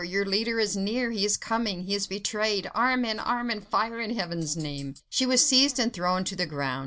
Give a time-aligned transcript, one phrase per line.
[0.03, 1.11] your leader is near!
[1.11, 1.83] he is coming!
[1.83, 2.67] he is betrayed!
[2.73, 3.19] Armand!
[3.19, 3.67] Armand!
[3.67, 6.79] fire in Heaven's name!" She was seized and thrown to the ground.